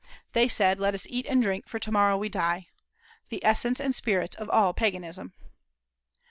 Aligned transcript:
They 0.33 0.47
said, 0.47 0.79
"Let 0.79 0.95
us 0.95 1.05
eat 1.11 1.27
and 1.27 1.43
drink, 1.43 1.67
for 1.69 1.77
to 1.77 1.91
morrow 1.91 2.17
we 2.17 2.27
die," 2.27 2.69
the 3.29 3.45
essence 3.45 3.79
and 3.79 3.93
spirit 3.93 4.33
of 4.37 4.49
all 4.49 4.73
paganism. 4.73 5.33